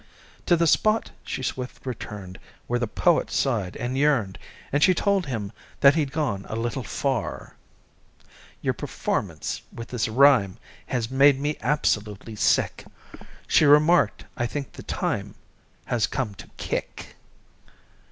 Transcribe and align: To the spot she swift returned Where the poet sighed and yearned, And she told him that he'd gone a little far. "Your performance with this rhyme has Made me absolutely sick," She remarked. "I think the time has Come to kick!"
To 0.47 0.55
the 0.55 0.65
spot 0.65 1.11
she 1.23 1.43
swift 1.43 1.85
returned 1.85 2.39
Where 2.65 2.79
the 2.79 2.87
poet 2.87 3.29
sighed 3.29 3.77
and 3.77 3.95
yearned, 3.95 4.39
And 4.71 4.81
she 4.81 4.95
told 4.95 5.27
him 5.27 5.51
that 5.81 5.93
he'd 5.93 6.11
gone 6.11 6.47
a 6.49 6.55
little 6.55 6.81
far. 6.81 7.53
"Your 8.63 8.73
performance 8.73 9.61
with 9.71 9.89
this 9.89 10.07
rhyme 10.07 10.57
has 10.87 11.11
Made 11.11 11.39
me 11.39 11.55
absolutely 11.61 12.35
sick," 12.35 12.83
She 13.45 13.65
remarked. 13.65 14.25
"I 14.35 14.47
think 14.47 14.71
the 14.71 14.81
time 14.81 15.35
has 15.85 16.07
Come 16.07 16.33
to 16.33 16.47
kick!" 16.57 17.15